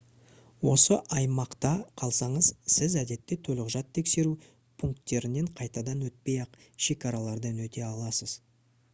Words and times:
осы 0.69 0.95
аймақта 1.15 1.69
қалсаңыз 2.01 2.47
сіз 2.75 2.95
әдетте 3.01 3.37
төлқұжат 3.47 3.91
тексеру 3.97 4.31
пункттерінен 4.83 5.51
қайтадан 5.59 6.01
өтпей-ақ 6.07 6.57
шекаралардан 6.87 7.61
өте 7.67 7.85
аласыз 7.89 8.35